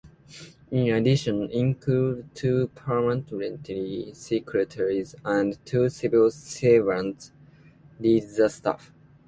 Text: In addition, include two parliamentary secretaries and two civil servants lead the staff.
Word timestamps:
In 0.71 0.87
addition, 0.95 1.51
include 1.51 2.27
two 2.33 2.71
parliamentary 2.73 4.09
secretaries 4.15 5.13
and 5.23 5.63
two 5.63 5.89
civil 5.89 6.31
servants 6.31 7.31
lead 7.99 8.23
the 8.35 8.49
staff. 8.49 8.91